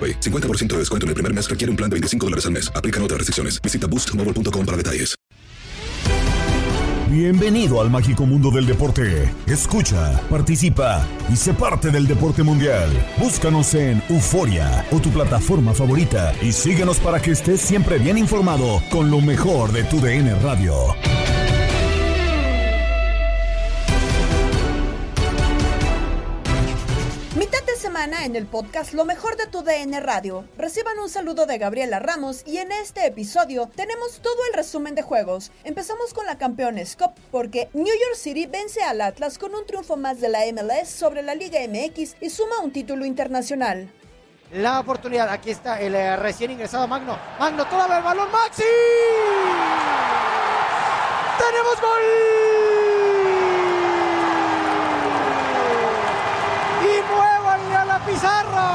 [0.00, 0.20] AroPay.
[0.20, 2.72] 50% de descuento en el primer mes requiere un plan de 25 dólares al mes.
[2.74, 3.60] Aplican otras restricciones.
[3.60, 5.20] Visita boostmobile.com para detalles.
[7.10, 9.34] Bienvenido al mágico mundo del deporte.
[9.48, 12.88] Escucha, participa y sé parte del deporte mundial.
[13.18, 18.80] Búscanos en Euforia o tu plataforma favorita y síguenos para que estés siempre bien informado
[18.92, 20.94] con lo mejor de tu DN Radio.
[28.02, 30.48] En el podcast Lo mejor de tu DN Radio.
[30.56, 35.02] Reciban un saludo de Gabriela Ramos y en este episodio tenemos todo el resumen de
[35.02, 35.52] juegos.
[35.64, 39.98] Empezamos con la Campeones Cup porque New York City vence al Atlas con un triunfo
[39.98, 43.92] más de la MLS sobre la Liga MX y suma un título internacional.
[44.50, 47.18] La oportunidad, aquí está el eh, recién ingresado Magno.
[47.38, 48.62] Magno, todavía el balón, Maxi.
[51.38, 52.60] ¡Tenemos gol!
[56.82, 58.70] y muévanle a la pizarra.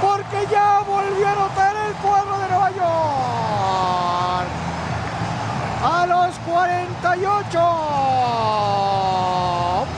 [0.00, 4.48] Porque ya volvió a anotar el cuadro de Nueva York.
[5.82, 7.58] A los 48.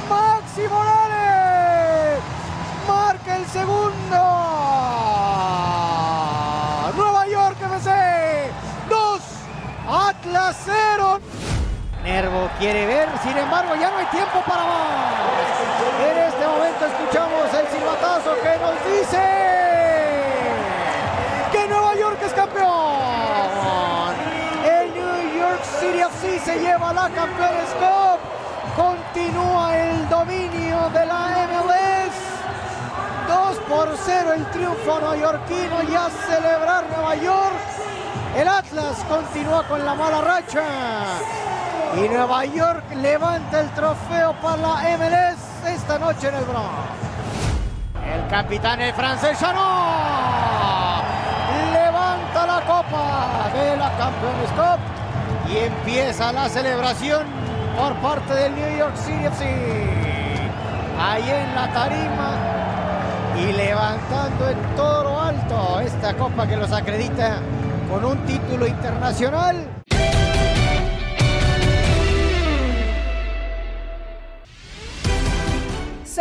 [0.09, 2.21] Maxi Morales.
[2.89, 4.19] Marca el segundo.
[6.97, 8.51] Nueva York FC.
[8.89, 9.21] 2.
[9.89, 11.21] Atlas 0.
[12.03, 15.15] Nervo quiere ver, sin embargo ya no hay tiempo para más.
[16.03, 19.23] En este momento escuchamos el silbatazo que nos dice
[21.53, 24.15] que Nueva York es campeón.
[24.65, 28.19] El New York City FC se lleva la Campeones Cup.
[28.75, 32.17] Continúa el dominio de la MLS.
[33.29, 37.55] 2 por 0 el triunfo neoyorquino y a celebrar Nueva York.
[38.37, 40.63] El Atlas continúa con la mala racha.
[41.95, 46.71] Y Nueva York levanta el trofeo para la MLS esta noche en el Bronx.
[48.03, 51.05] El capitán, el francés Chanot,
[51.75, 57.27] levanta la copa de la Campeones Cup y empieza la celebración
[57.79, 59.45] por parte del New York City FC.
[60.99, 62.37] Ahí en la tarima
[63.39, 67.37] y levantando en todo lo alto esta copa que los acredita
[67.91, 69.72] con un título internacional.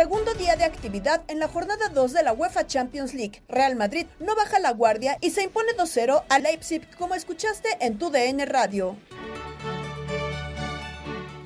[0.02, 3.40] Segundo día de actividad en la jornada 2 de la UEFA Champions League.
[3.48, 7.98] Real Madrid no baja la guardia y se impone 2-0 a Leipzig, como escuchaste en
[7.98, 8.96] tu DN Radio.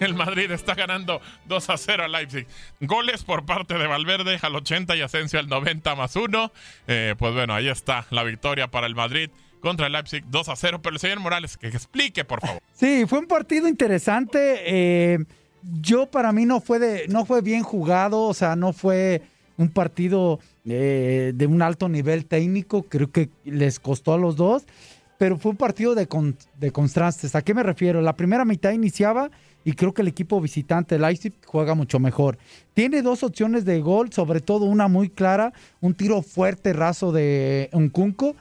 [0.01, 2.47] El Madrid está ganando 2 a 0 a Leipzig.
[2.81, 6.51] Goles por parte de Valverde al 80 y Asensio al 90 más 1.
[6.87, 9.29] Eh, pues bueno, ahí está la victoria para el Madrid
[9.61, 10.81] contra el Leipzig 2 a 0.
[10.81, 12.63] Pero el señor Morales, que explique, por favor.
[12.73, 14.63] Sí, fue un partido interesante.
[14.65, 15.19] Eh,
[15.81, 19.23] yo para mí no fue de, no fue bien jugado, o sea, no fue
[19.57, 22.83] un partido eh, de un alto nivel técnico.
[22.85, 24.65] Creo que les costó a los dos.
[25.19, 27.35] Pero fue un partido de, con, de contrastes.
[27.35, 28.03] ¿A qué me refiero?
[28.03, 29.31] La primera mitad iniciaba
[29.65, 32.37] y creo que el equipo visitante, Leipzig, juega mucho mejor.
[32.75, 37.71] Tiene dos opciones de gol, sobre todo una muy clara, un tiro fuerte, raso de
[37.73, 38.37] Uncunco,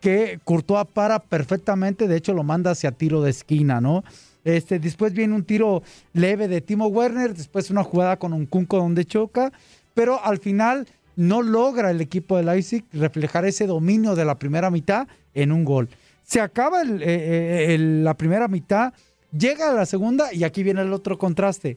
[0.00, 4.04] que Courtois para perfectamente, de hecho lo manda hacia tiro de esquina, ¿no?
[4.44, 5.82] Este, después viene un tiro
[6.12, 9.52] leve de Timo Werner, después una jugada con un Kunko donde choca,
[9.94, 14.70] pero al final no logra el equipo de Leipzig reflejar ese dominio de la primera
[14.70, 15.88] mitad en un gol.
[16.22, 18.94] Se acaba eh, eh, la primera mitad,
[19.36, 21.76] llega a la segunda y aquí viene el otro contraste.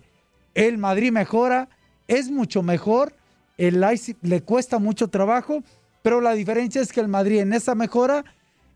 [0.54, 1.68] El Madrid mejora,
[2.07, 3.13] es mucho mejor,
[3.57, 5.63] el Leipzig le cuesta mucho trabajo,
[6.01, 8.24] pero la diferencia es que el Madrid en esa mejora,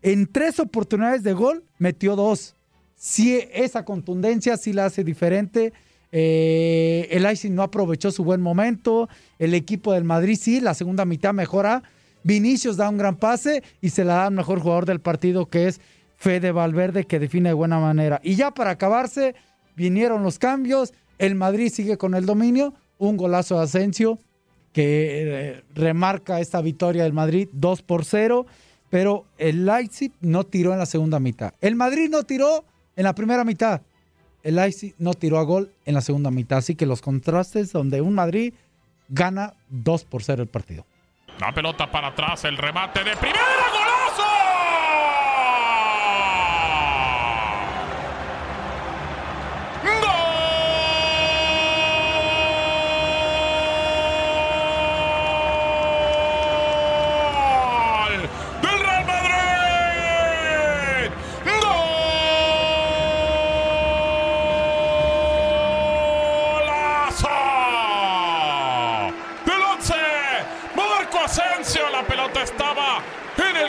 [0.02, 2.54] en tres oportunidades de gol, metió dos.
[2.98, 5.72] Si esa contundencia sí la hace diferente.
[6.10, 9.08] Eh, el Leipzig no aprovechó su buen momento.
[9.38, 11.84] El equipo del Madrid sí, la segunda mitad mejora.
[12.24, 15.68] Vinicius da un gran pase y se la da al mejor jugador del partido que
[15.68, 15.80] es
[16.16, 18.20] Fede Valverde que define de buena manera.
[18.24, 19.36] Y ya para acabarse,
[19.76, 20.92] vinieron los cambios.
[21.18, 22.74] El Madrid sigue con el dominio.
[22.98, 24.18] Un golazo de Asensio
[24.72, 28.44] que eh, remarca esta victoria del Madrid 2 por 0.
[28.90, 31.54] Pero el Leipzig no tiró en la segunda mitad.
[31.60, 32.64] El Madrid no tiró
[32.98, 33.80] en la primera mitad.
[34.42, 36.58] El Leipzig no tiró a gol en la segunda mitad.
[36.58, 38.52] Así que los contrastes donde un Madrid
[39.08, 40.84] gana 2 por 0 el partido.
[41.38, 43.38] La pelota para atrás, el remate de primera,
[43.72, 43.87] golazo.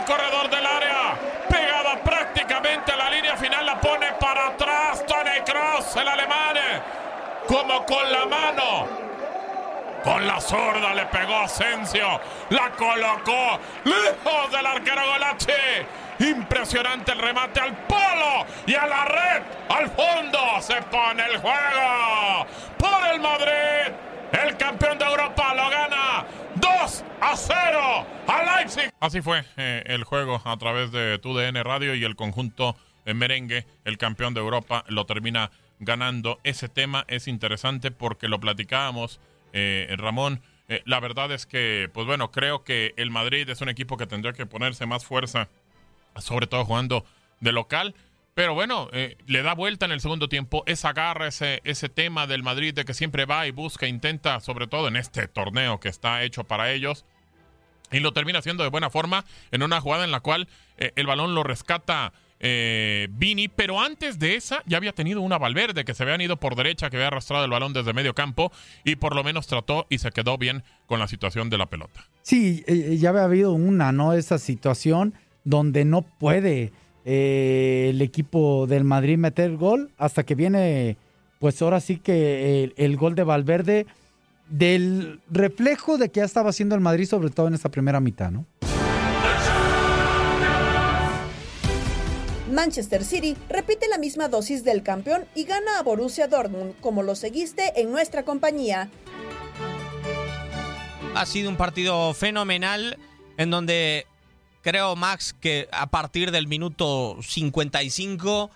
[0.10, 1.14] Corredor del área,
[1.48, 6.58] pegada prácticamente a la línea final, la pone para atrás Tony Cross, el alemán,
[7.48, 8.88] como con la mano.
[10.04, 12.20] Con la zurda le pegó Asensio,
[12.50, 16.26] la colocó lejos del arquero Golachi.
[16.28, 19.44] Impresionante el remate al polo y a la red.
[19.70, 23.94] Al fondo se pone el juego por el Madrid.
[24.32, 26.26] El campeón de Europa lo gana
[26.60, 28.92] 2 a 0 a Leipzig.
[29.00, 32.76] Así fue eh, el juego a través de TUDN Radio y el conjunto
[33.06, 36.40] en merengue, el campeón de Europa, lo termina ganando.
[36.44, 39.20] Ese tema es interesante porque lo platicábamos,
[39.54, 40.42] eh, Ramón.
[40.68, 44.06] Eh, la verdad es que, pues bueno, creo que el Madrid es un equipo que
[44.06, 45.50] tendría que ponerse más fuerza,
[46.18, 47.06] sobre todo jugando
[47.40, 47.96] de local.
[48.40, 52.26] Pero bueno, eh, le da vuelta en el segundo tiempo, esa garra, ese, ese tema
[52.26, 55.90] del Madrid de que siempre va y busca, intenta, sobre todo en este torneo que
[55.90, 57.04] está hecho para ellos,
[57.92, 60.48] y lo termina haciendo de buena forma en una jugada en la cual
[60.78, 65.38] eh, el balón lo rescata eh, Vini, pero antes de esa ya había tenido una
[65.38, 68.54] Valverde que se habían ido por derecha, que había arrastrado el balón desde medio campo
[68.86, 72.08] y por lo menos trató y se quedó bien con la situación de la pelota.
[72.22, 72.64] Sí,
[72.98, 74.14] ya había habido una, ¿no?
[74.14, 75.14] Esa situación
[75.44, 76.72] donde no puede
[77.06, 80.98] eh, el equipo del Madrid meter gol hasta que viene,
[81.40, 83.86] pues ahora sí que el, gol de Valverde
[84.50, 88.32] del reflejo de que ya estaba haciendo el Madrid, sobre todo en esta primera mitad,
[88.32, 88.46] ¿no?
[92.52, 97.16] Manchester City repite la misma dosis del campeón y gana a Borussia Dortmund, como lo
[97.16, 98.90] seguiste en nuestra compañía.
[101.16, 102.98] Ha sido un partido fenomenal
[103.38, 104.06] en donde
[104.62, 108.52] creo, Max, que a partir del minuto 55,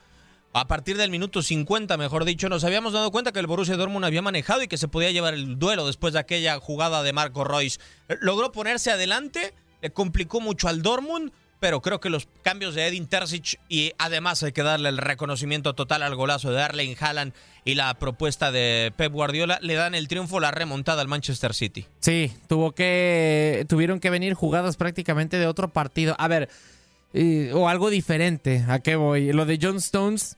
[0.54, 4.06] a partir del minuto 50, mejor dicho, nos habíamos dado cuenta que el Borussia Dortmund
[4.06, 7.44] había manejado y que se podía llevar el duelo después de aquella jugada de Marco
[7.44, 7.80] Royce.
[8.22, 11.32] Logró ponerse adelante, le complicó mucho al Dortmund,
[11.64, 15.74] pero creo que los cambios de Edin Terzic y además hay que darle el reconocimiento
[15.76, 17.32] total al golazo de Arlen Haaland
[17.64, 21.86] y la propuesta de Pep Guardiola le dan el triunfo, la remontada al Manchester City.
[22.02, 26.18] Sí, tuvo que tuvieron que venir jugadas prácticamente de otro partido.
[26.20, 26.50] A ver,
[27.54, 28.66] o algo diferente.
[28.68, 29.32] ¿A qué voy?
[29.32, 30.36] Lo de John Stones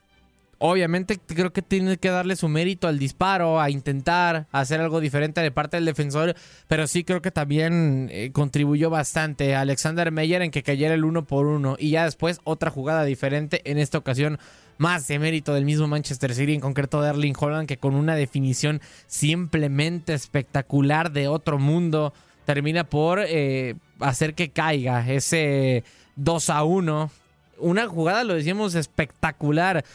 [0.57, 5.41] obviamente creo que tiene que darle su mérito al disparo, a intentar hacer algo diferente
[5.41, 6.35] de parte del defensor,
[6.67, 11.05] pero sí creo que también eh, contribuyó bastante a Alexander Meyer en que cayera el
[11.05, 14.39] uno por uno y ya después otra jugada diferente, en esta ocasión
[14.77, 18.15] más de mérito del mismo Manchester City, en concreto de Erling Holland, que con una
[18.15, 22.13] definición simplemente espectacular de otro mundo
[22.45, 25.83] termina por eh, hacer que caiga ese
[26.15, 27.11] 2 a 1.
[27.57, 29.85] Una jugada, lo decíamos, espectacular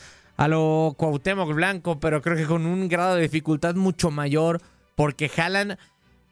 [0.41, 4.63] a lo Cuauhtémoc Blanco, pero creo que con un grado de dificultad mucho mayor,
[4.95, 5.77] porque Haaland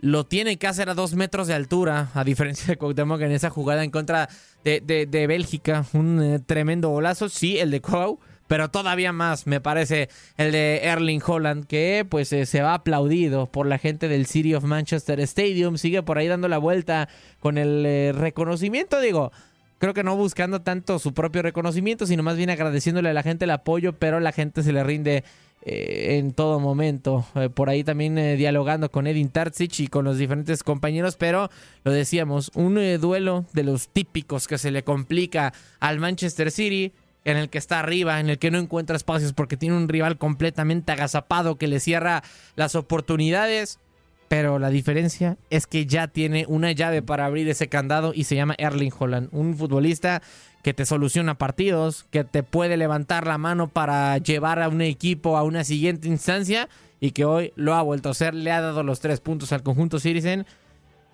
[0.01, 3.51] lo tiene que hacer a dos metros de altura, a diferencia de Cuauhtémoc en esa
[3.51, 4.31] jugada en contra
[4.65, 5.85] de, Bélgica.
[5.93, 10.81] Un eh, tremendo golazo, sí, el de Cuau, pero todavía más, me parece, el de
[10.85, 15.21] Erling Holland, que pues eh, se va aplaudido por la gente del City of Manchester
[15.21, 17.11] Stadium, sigue por ahí dando la vuelta
[17.41, 19.33] con el eh, reconocimiento, digo
[19.79, 23.45] creo que no buscando tanto su propio reconocimiento, sino más bien agradeciéndole a la gente
[23.45, 25.25] el apoyo, pero la gente se le rinde
[25.63, 27.27] eh, en todo momento.
[27.35, 31.51] Eh, por ahí también eh, dialogando con Edin Tarcic y con los diferentes compañeros, pero
[31.85, 36.93] lo decíamos, un duelo de los típicos que se le complica al Manchester City,
[37.25, 40.17] en el que está arriba, en el que no encuentra espacios porque tiene un rival
[40.17, 42.23] completamente agazapado que le cierra
[42.57, 43.81] las oportunidades.
[44.29, 48.37] Pero la diferencia es que ya tiene una llave para abrir ese candado y se
[48.37, 50.23] llama Erling Holland, un futbolista
[50.63, 55.39] que te soluciona partidos, que te puede levantar la mano para llevar a un equipo
[55.39, 56.69] a una siguiente instancia
[57.01, 59.63] y que hoy lo ha vuelto a hacer, le ha dado los tres puntos al
[59.63, 60.47] conjunto Citizen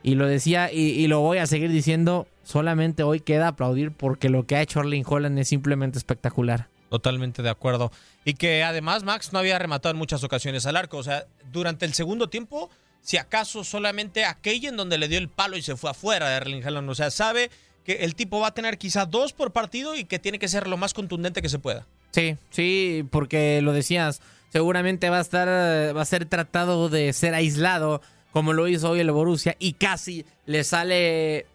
[0.03, 4.47] y lo decía y, lo voy a seguir diciendo, solamente hoy queda aplaudir porque lo
[4.47, 6.69] que ha hecho Erling Holland es simplemente espectacular.
[6.91, 7.91] Totalmente de acuerdo.
[8.25, 10.99] Y que además Max no había rematado en muchas ocasiones al arco.
[10.99, 12.71] O sea, durante el segundo tiempo,
[13.05, 16.37] si acaso solamente aquella en donde le dio el palo y se fue afuera de
[16.37, 16.89] Erling Haaland.
[16.89, 17.51] O sea, sabe
[17.85, 20.67] que el tipo va a tener quizá dos por partido y que tiene que ser
[20.67, 21.87] lo más contundente que se pueda.
[22.13, 25.49] Sí, sí, porque lo decías, seguramente va a estar,
[25.95, 28.01] va a ser tratado de ser aislado,
[28.33, 31.47] como lo hizo hoy el Borussia, y casi le sale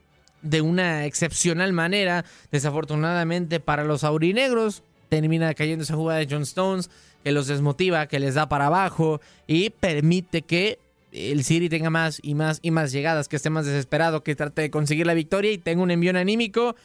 [0.44, 2.25] de una excepcional manera.
[2.51, 6.91] Desafortunadamente para los aurinegros, termina cayendo esa jugada de John Stones,
[7.24, 10.77] que los desmotiva, que les da para abajo y permite que
[11.11, 14.61] el City tenga más y más y más llegadas, que esté más desesperado, que trate
[14.61, 16.75] de conseguir la victoria y tenga un envío anímico.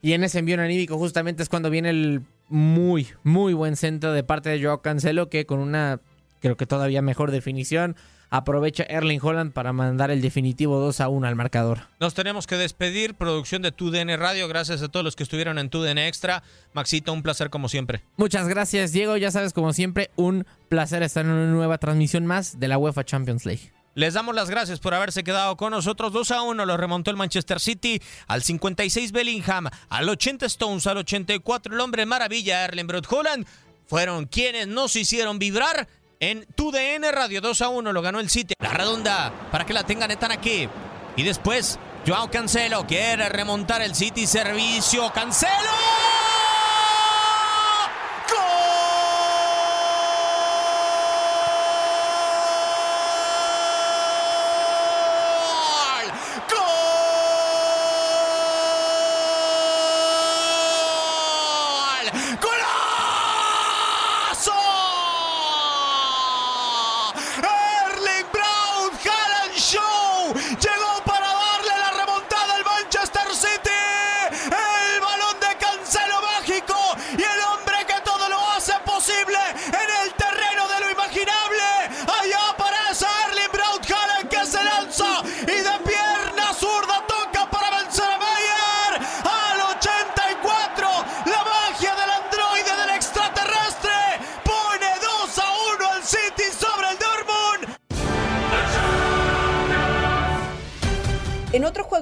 [0.00, 4.22] Y en ese envío anímico justamente es cuando viene el muy, muy buen centro de
[4.22, 6.00] parte de Joao Cancelo, que con una,
[6.40, 7.96] creo que todavía mejor definición,
[8.30, 11.88] aprovecha Erling Holland para mandar el definitivo 2 a 1 al marcador.
[12.00, 13.14] Nos tenemos que despedir.
[13.14, 14.48] Producción de TUDN Radio.
[14.48, 16.42] Gracias a todos los que estuvieron en TUDN Extra.
[16.72, 18.02] Maxito, un placer como siempre.
[18.16, 19.16] Muchas gracias, Diego.
[19.16, 23.04] Ya sabes, como siempre, un placer estar en una nueva transmisión más de la UEFA
[23.04, 23.72] Champions League.
[23.94, 26.12] Les damos las gracias por haberse quedado con nosotros.
[26.12, 28.00] 2 a 1 lo remontó el Manchester City.
[28.28, 29.68] Al 56 Bellingham.
[29.88, 30.86] Al 80 Stones.
[30.86, 33.44] Al 84 el hombre maravilla Erling Brot Holland.
[33.88, 35.88] Fueron quienes nos hicieron vibrar
[36.20, 38.54] en tu DN Radio 2 a 1 lo ganó el City.
[38.58, 40.68] La redonda para que la tengan están aquí.
[41.16, 45.12] Y después Joao Cancelo quiere remontar el City servicio.
[45.12, 46.17] Cancelo.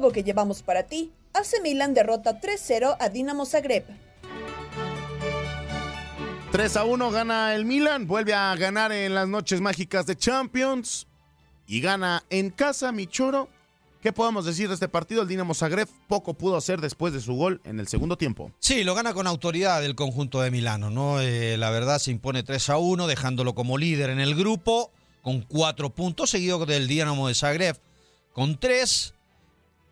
[0.01, 3.85] Que llevamos para ti, AC Milan derrota 3-0 a Dinamo Zagreb.
[6.53, 11.07] 3 a 1 gana el Milan, vuelve a ganar en las noches mágicas de Champions
[11.67, 13.49] y gana en casa Michoro.
[14.03, 15.23] ¿Qué podemos decir de este partido?
[15.23, 18.53] El Dinamo Zagreb poco pudo hacer después de su gol en el segundo tiempo.
[18.61, 21.21] Sí, lo gana con autoridad el conjunto de Milano, ¿no?
[21.21, 25.41] Eh, la verdad se impone 3 a 1, dejándolo como líder en el grupo, con
[25.41, 27.81] cuatro puntos, seguido del Dinamo de Zagreb
[28.37, 29.15] con tres.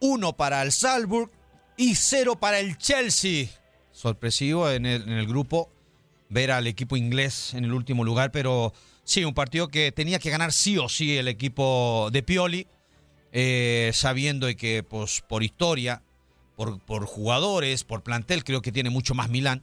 [0.07, 1.31] Uno para el Salzburg
[1.79, 3.47] y cero para el Chelsea.
[3.91, 5.71] Sorpresivo en el, grupo
[6.29, 10.29] ver al equipo inglés en el último lugar, pero sí, un partido que tenía que
[10.29, 12.67] ganar sí o sí el equipo de Pioli,
[13.33, 16.03] eh, sabiendo que pues, por historia,
[16.55, 19.63] por, jugadores, por plantel, creo que tiene mucho más Milán,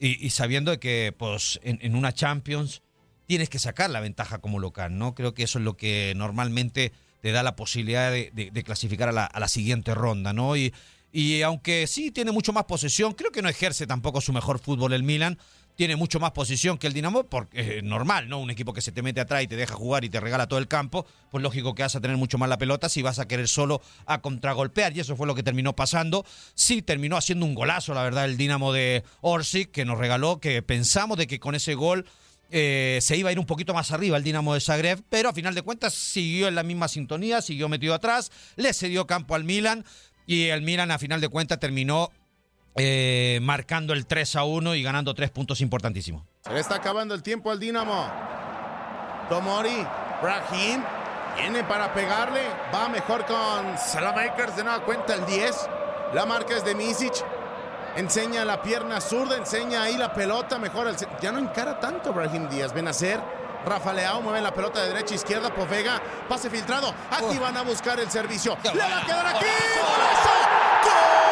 [0.00, 2.80] y, sabiendo que pues, en, una Champions
[3.26, 5.14] tienes que sacar la ventaja como local, ¿no?
[5.14, 9.48] Creo que eso es lo que normalmente te da la posibilidad de, clasificar a la,
[9.48, 10.56] siguiente ronda, ¿no?
[10.56, 10.74] Y,
[11.12, 14.92] y aunque sí tiene mucho más posesión, creo que no ejerce tampoco su mejor fútbol
[14.92, 15.38] el Milan.
[15.76, 18.40] Tiene mucho más posición que el Dinamo, porque es normal, ¿no?
[18.40, 20.58] Un equipo que se te mete atrás y te deja jugar y te regala todo
[20.58, 23.26] el campo, pues lógico que vas a tener mucho más la pelota si vas a
[23.26, 26.26] querer solo a contragolpear, y eso fue lo que terminó pasando.
[26.54, 30.60] Sí, terminó haciendo un golazo, la verdad, el Dinamo de Orsic, que nos regaló, que
[30.60, 32.04] pensamos de que con ese gol
[32.52, 35.32] eh, se iba a ir un poquito más arriba el Dinamo de Zagreb, pero a
[35.32, 39.44] final de cuentas siguió en la misma sintonía, siguió metido atrás, le cedió campo al
[39.44, 39.84] Milan
[40.26, 42.10] y el Milan a final de cuentas terminó
[42.76, 46.24] eh, marcando el 3 a 1 y ganando tres puntos importantísimos.
[46.44, 48.06] Se le está acabando el tiempo al Dinamo.
[49.28, 49.86] Tomori,
[50.20, 50.82] Brahim,
[51.36, 52.42] viene para pegarle,
[52.74, 55.68] va mejor con Salamakers de nueva cuenta el 10.
[56.14, 57.14] La marca es de Misic,
[57.96, 60.96] Enseña la pierna zurda, enseña ahí la pelota, mejor el...
[61.20, 62.72] Ya no encara tanto Brahim Díaz.
[62.72, 63.20] Ven a hacer.
[63.64, 66.92] Rafa Leao mueve la pelota de derecha a izquierda, Povega, pase filtrado.
[67.10, 68.56] Aquí van a buscar el servicio.
[68.64, 69.46] ¡Le va a quedar aquí!
[69.78, 70.30] ¡Golazo!
[70.84, 71.31] ¡Gol!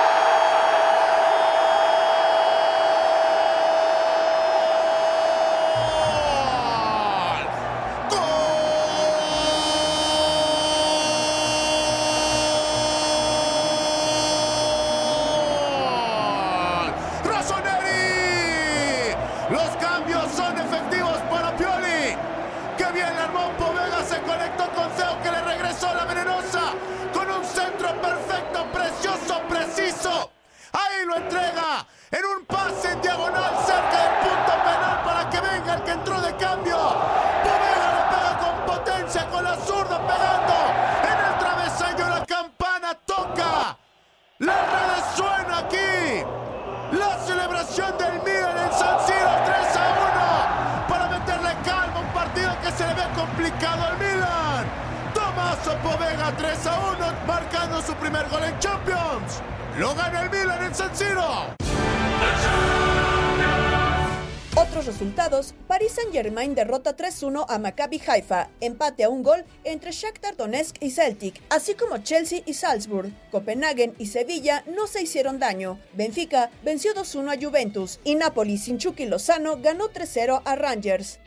[64.57, 70.37] Otros resultados, Paris Saint-Germain derrota 3-1 a Maccabi Haifa, empate a un gol entre Shakhtar
[70.37, 73.11] Donetsk y Celtic, así como Chelsea y Salzburg.
[73.31, 75.79] Copenhagen y Sevilla no se hicieron daño.
[75.93, 81.21] Benfica venció 2-1 a Juventus y Napoli sin Chucky Lozano ganó 3-0 a Rangers.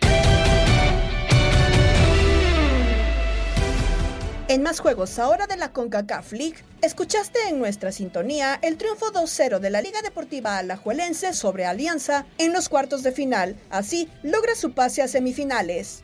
[4.54, 9.58] En más juegos ahora de la CONCACAF League, escuchaste en nuestra sintonía el triunfo 2-0
[9.58, 13.56] de la Liga Deportiva Alajuelense sobre Alianza en los cuartos de final.
[13.72, 16.04] Así logra su pase a semifinales.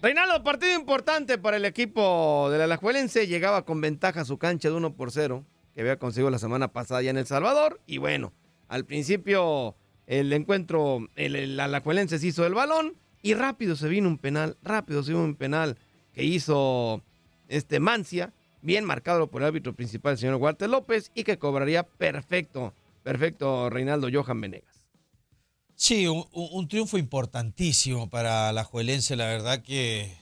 [0.00, 3.26] Reinaldo, partido importante para el equipo del Alajuelense.
[3.26, 6.72] Llegaba con ventaja a su cancha de 1 por 0, que había conseguido la semana
[6.72, 7.80] pasada ya en El Salvador.
[7.84, 8.32] Y bueno,
[8.68, 9.74] al principio
[10.06, 14.56] el encuentro, el, el Alajuelense se hizo el balón y rápido se vino un penal,
[14.62, 15.78] rápido se vino un penal
[16.12, 17.02] que hizo
[17.48, 21.82] este Mancia, bien marcado por el árbitro principal, el señor Walter López, y que cobraría
[21.84, 24.86] perfecto, perfecto Reinaldo Johan Venegas.
[25.74, 30.16] Sí, un, un- un triunfo importantísimo para la Juelense, la verdad que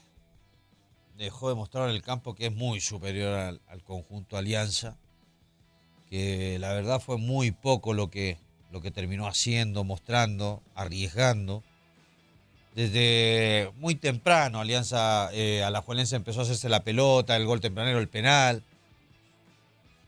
[1.19, 4.97] dejó de mostrar en el campo que es muy superior al conjunto Alianza,
[6.09, 8.39] que la verdad fue muy poco lo que,
[8.73, 11.63] lo que terminó haciendo, mostrando, arriesgando.
[12.75, 18.09] Desde muy temprano, Alianza eh, Alajuelense empezó a hacerse la pelota, el gol tempranero, el
[18.09, 18.65] penal.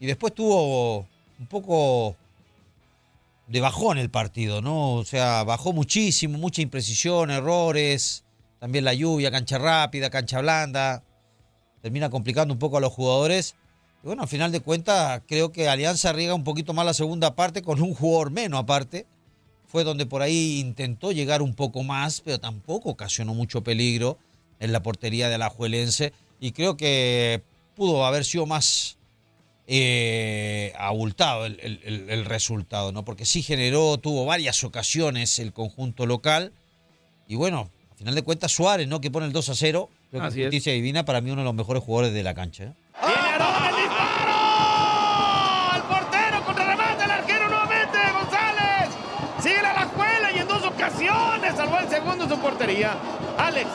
[0.01, 1.07] Y después tuvo
[1.39, 2.17] un poco
[3.49, 4.95] de bajón el partido, ¿no?
[4.95, 8.25] O sea, bajó muchísimo, mucha imprecisión, errores,
[8.61, 11.03] también la lluvia, cancha rápida, cancha blanda,
[11.83, 13.57] termina complicando un poco a los jugadores.
[14.05, 17.35] Y bueno, al final de cuentas, creo que Alianza riega un poquito más la segunda
[17.35, 19.07] parte con un jugador menos aparte.
[19.67, 24.19] Fue donde por ahí intentó llegar un poco más, pero tampoco ocasionó mucho peligro
[24.61, 26.13] en la portería de la Juelense.
[26.39, 27.43] Y creo que
[27.75, 28.99] pudo haber sido más
[29.67, 33.05] eh, abultado el, el- el- el resultado, ¿no?
[33.07, 36.53] Porque sí generó, tuvo varias ocasiones el conjunto local.
[37.27, 39.01] Y bueno, a final de cuentas, Suárez, ¿no?
[39.01, 39.89] Que pone el 2 a 0.
[40.11, 40.51] Creo que es.
[40.75, 42.65] divina, para mí uno de los mejores jugadores de la cancha.
[42.65, 42.73] ¿eh?
[52.45, 52.95] Portería.
[53.39, 53.69] Alex,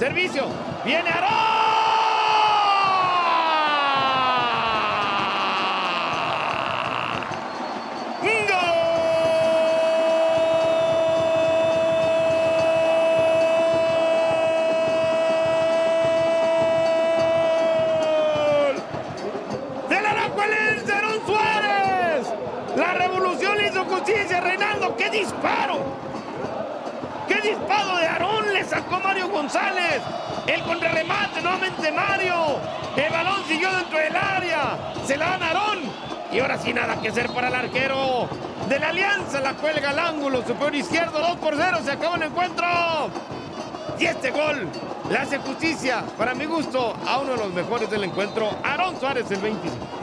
[0.00, 0.46] servicio.
[0.84, 1.08] Viene
[19.88, 22.26] ¡Del Alajuelense, Aarón Suárez!
[22.76, 24.96] La revolución le hizo justicia, Reinaldo.
[24.96, 26.11] ¡Qué disparo!
[27.42, 28.52] ¡Qué disparo de Aarón!
[28.52, 30.00] Le sacó Mario González.
[30.46, 32.58] El contrarremate nuevamente Mario.
[32.96, 34.78] El balón siguió dentro del área.
[35.04, 35.78] Se la dan Aarón.
[36.32, 38.28] Y ahora sí nada que hacer para el arquero
[38.68, 39.40] de la Alianza.
[39.40, 41.18] La cuelga al ángulo superior izquierdo.
[41.18, 41.78] 2 por 0.
[41.84, 42.66] Se acabó el encuentro.
[43.98, 44.68] Y este gol
[45.10, 49.30] le hace justicia, para mi gusto, a uno de los mejores del encuentro, Aarón Suárez,
[49.30, 50.01] el 25.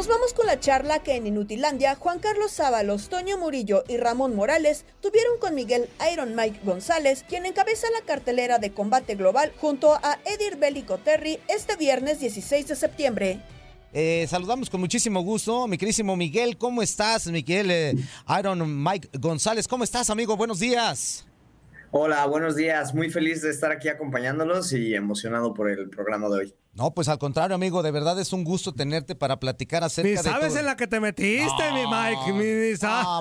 [0.00, 4.34] Nos vamos con la charla que en Inutilandia Juan Carlos Sábalos, Toño Murillo y Ramón
[4.34, 9.92] Morales tuvieron con Miguel Iron Mike González, quien encabeza la cartelera de combate global junto
[9.92, 13.40] a Edir Bélico Terry este viernes 16 de septiembre.
[13.92, 16.56] Eh, saludamos con muchísimo gusto, mi querísimo Miguel.
[16.56, 17.70] ¿Cómo estás, Miguel?
[17.70, 17.94] Eh,
[18.38, 20.34] Iron Mike González, ¿cómo estás, amigo?
[20.34, 21.26] Buenos días.
[21.90, 22.94] Hola, buenos días.
[22.94, 26.54] Muy feliz de estar aquí acompañándolos y emocionado por el programa de hoy.
[26.72, 30.14] No, pues al contrario, amigo, de verdad es un gusto tenerte para platicar acerca Ni
[30.16, 30.58] de sabes todo.
[30.60, 32.32] en la que te metiste, mi Mike.
[32.32, 33.20] Mi, ni sa-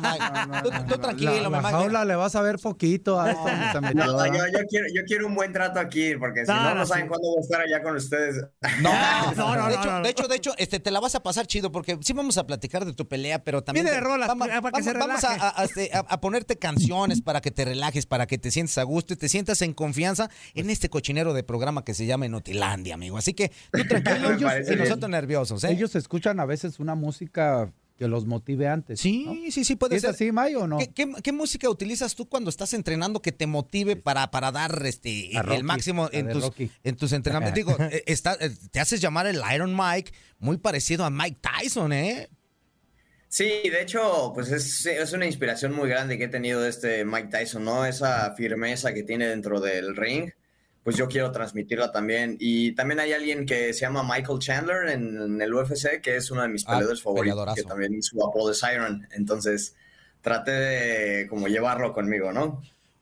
[0.61, 1.69] Tú, tú tranquilo, la, mi Mike.
[1.69, 3.33] jaula le vas a ver poquito a
[3.73, 6.57] se metió, No, yo, yo quiero, yo quiero un buen trato aquí, porque si No,
[6.61, 8.35] no, no, no saben cuándo voy a estar allá con ustedes.
[8.81, 11.97] No, de, hecho, de hecho, de hecho, este, te la vas a pasar chido porque
[12.01, 14.83] sí vamos a platicar de tu pelea, pero también te- rolas, vamos, para que vamos-
[14.85, 18.27] se vamos a, a- a- este, a- a ponerte canciones para que te relajes, para
[18.27, 21.83] que te sientas a gusto y te sientas en confianza en este cochinero de programa
[21.83, 23.17] que se llama Enotilandia, amigo.
[23.17, 23.38] Así que
[23.71, 25.71] tú tranquilo ellos y nosotros nerviosos, ¿eh?
[25.71, 28.99] Ellos escuchan a veces una música que los motive antes.
[29.01, 30.11] Sí, sí, sí, puede ¿Es ser.
[30.11, 30.77] así, Mayo, o no?
[30.77, 34.85] ¿Qué, qué, qué música utilizas tú cuando estás entrenando que te motive para, para dar
[34.85, 36.71] este Rocky, el máximo en tus, Rocky.
[36.85, 37.55] en tus entrenamientos?
[37.55, 41.91] Digo, eh, está- eh, te haces llamar el Iron Mike, muy parecido a Mike Tyson,
[41.91, 42.29] ¿eh?
[43.27, 47.05] Sí, de hecho, pues es, es una inspiración muy grande que he tenido de este
[47.05, 47.85] Mike Tyson, ¿no?
[47.85, 50.31] Esa firmeza que tiene dentro del ring,
[50.83, 52.37] pues yo quiero transmitirla también.
[52.39, 56.31] Y también hay alguien que se llama Michael Chandler en, en el UFC, que es
[56.31, 57.55] uno de mis Ah, peleadores favoritos, peleadorazo.
[57.55, 59.07] que también su apodo es Iron.
[59.11, 59.75] Entonces,
[60.21, 62.61] traté de como llevarlo conmigo, ¿no?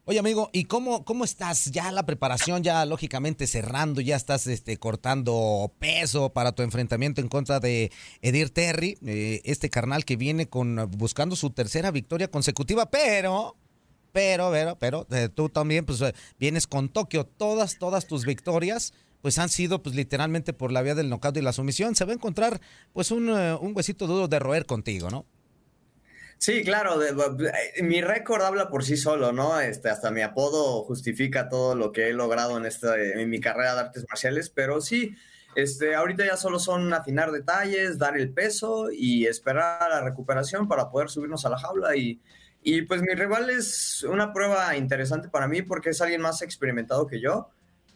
[0.10, 1.66] Oye, amigo, ¿y cómo, cómo estás?
[1.66, 7.28] Ya la preparación, ya lógicamente cerrando, ya estás este, cortando peso para tu enfrentamiento en
[7.28, 12.90] contra de Edir Terry, eh, este carnal que viene con buscando su tercera victoria consecutiva,
[12.90, 13.58] pero,
[14.18, 18.92] pero, pero, pero, eh, tú también pues eh, vienes con Tokio, todas, todas tus victorias
[19.22, 21.96] pues han sido pues literalmente por la vía del knockout y la sumisión.
[21.96, 22.60] Se va a encontrar
[22.94, 25.28] pues un, eh, un huesito duro de roer contigo, ¿no?
[26.40, 27.00] Sí, claro,
[27.84, 29.60] mi récord habla por sí solo, ¿no?
[29.60, 33.76] Este, hasta mi apodo justifica todo lo que he logrado en, esta, en mi carrera
[33.76, 35.16] de artes marciales, pero sí,
[35.56, 40.68] este, ahorita ya solo son afinar detalles, dar el peso y esperar a la recuperación
[40.68, 42.20] para poder subirnos a la jaula y,
[42.62, 47.08] y pues mi rival es una prueba interesante para mí porque es alguien más experimentado
[47.08, 47.50] que yo,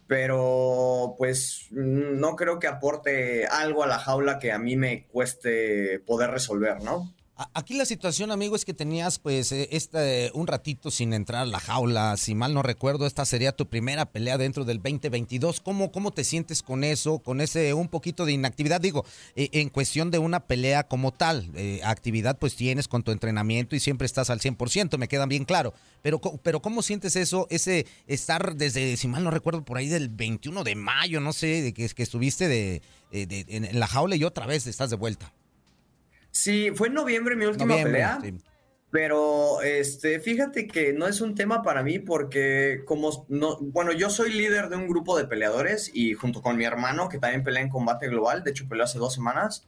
[0.08, 6.00] pero pues no creo que aporte algo a la jaula que a mí me cueste
[6.06, 7.13] poder resolver, ¿no?
[7.54, 11.60] Aquí la situación, amigo, es que tenías pues este, un ratito sin entrar a la
[11.60, 12.15] jaula.
[12.17, 15.62] Si mal no recuerdo, esta sería tu primera pelea dentro del 2022.
[15.62, 18.82] ¿Cómo, cómo te sientes con eso, con ese un poquito de inactividad?
[18.82, 21.51] Digo, eh, en cuestión de una pelea como tal,
[21.84, 25.73] actividad pues tienes con tu entrenamiento y siempre estás al 100%, me queda bien claro.
[26.01, 30.10] Pero, pero ¿cómo sientes eso, ese estar desde, si mal no recuerdo, por ahí del
[30.10, 34.45] 21 de mayo, no sé, de que, que estuviste de, en la jaula y otra
[34.45, 35.34] vez estás de vuelta?
[36.32, 38.20] Sí, fue en noviembre mi última Noviembre, pelea.
[38.22, 38.38] sí.
[38.91, 44.10] Pero este, fíjate que no es un tema para mí porque como no, bueno, yo
[44.10, 47.62] soy líder de un grupo de peleadores y junto con mi hermano que también pelea
[47.63, 49.65] en combate global, de hecho peleó hace dos semanas,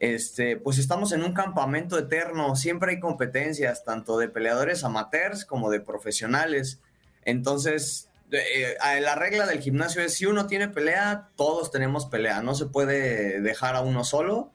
[0.00, 5.70] este, pues estamos en un campamento eterno, siempre hay competencias, tanto de peleadores amateurs como
[5.70, 6.80] de profesionales.
[7.24, 12.42] Entonces, eh, eh, la regla del gimnasio es si uno tiene pelea, todos tenemos pelea,
[12.42, 14.50] no se puede dejar a uno solo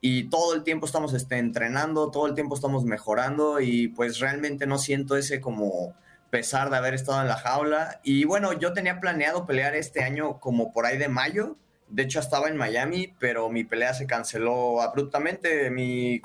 [0.00, 4.66] y todo el tiempo estamos este, entrenando, todo el tiempo estamos mejorando y pues realmente
[4.66, 5.94] no siento ese como
[6.30, 8.00] pesar de haber estado en la jaula.
[8.04, 11.56] Y bueno, yo tenía planeado pelear este año como por ahí de mayo.
[11.88, 15.70] De hecho, estaba en Miami, pero mi pelea se canceló abruptamente.
[15.70, 16.20] Mi,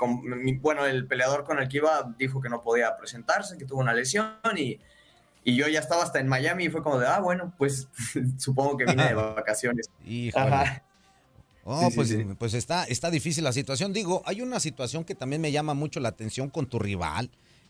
[0.61, 3.93] bueno, el peleador con el que iba dijo que no podía presentarse, que tuvo una
[3.93, 4.79] lesión y,
[5.43, 7.87] y yo ya estaba hasta en Miami y fue como de, ah, bueno, pues
[8.37, 9.89] supongo que vine de vacaciones.
[10.05, 10.45] Híjole.
[10.45, 10.83] Ajá.
[11.65, 12.17] Oh, Sí, pues, sí.
[12.37, 13.93] pues está, está difícil la situación.
[13.93, 17.29] Digo, hay una situación que también me llama mucho la atención con tu rival,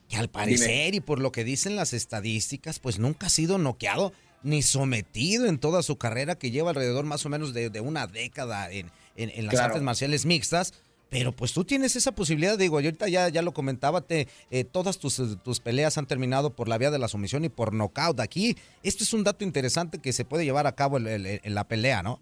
[0.10, 4.12] que al parecer y por lo que dicen las estadísticas, pues nunca ha sido noqueado
[4.41, 8.08] ni sometido en toda su carrera, que lleva alrededor más o menos de, de una
[8.08, 9.67] década en, en- en las Claro.
[9.67, 10.73] artes marciales mixtas.
[11.10, 14.63] Pero pues tú tienes esa posibilidad, digo, y ahorita ya, ya lo comentaba, te, eh,
[14.63, 18.19] todas tus, tus peleas han terminado por la vía de la sumisión y por knockout.
[18.19, 22.01] Aquí, esto es un dato interesante que se puede llevar a cabo en la pelea,
[22.01, 22.19] ¿no?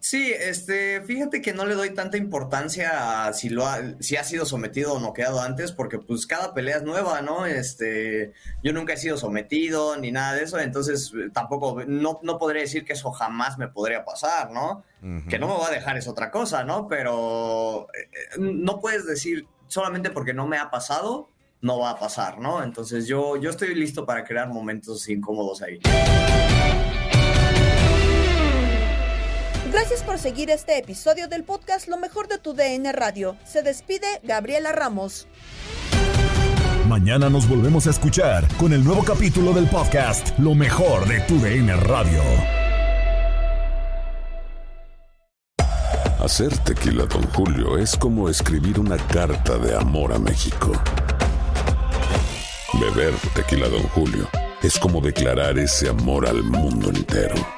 [0.00, 4.22] Sí, este, fíjate que no le doy tanta importancia a si lo ha, si ha
[4.22, 7.46] sido sometido o noqueado antes, porque pues cada pelea es nueva, ¿no?
[7.46, 8.32] Este,
[8.62, 12.62] yo nunca he sido sometido ni nada de eso, entonces eh, tampoco, no, no podría
[12.62, 14.84] decir que eso jamás me podría pasar, ¿no?
[15.28, 16.86] Que no me va a dejar es otra cosa, ¿no?
[16.88, 21.28] Pero eh, eh, no puedes decir solamente porque no me ha pasado,
[21.60, 22.62] no va a pasar, ¿no?
[22.62, 25.80] Entonces yo, yo estoy listo para crear momentos incómodos ahí.
[29.70, 33.36] Gracias por seguir este episodio del podcast Lo mejor de tu DN Radio.
[33.44, 35.28] Se despide Gabriela Ramos.
[36.88, 41.38] Mañana nos volvemos a escuchar con el nuevo capítulo del podcast Lo mejor de tu
[41.38, 42.22] DN Radio.
[46.18, 50.72] Hacer tequila, Don Julio, es como escribir una carta de amor a México.
[52.72, 54.28] Beber tequila, Don Julio,
[54.62, 57.57] es como declarar ese amor al mundo entero.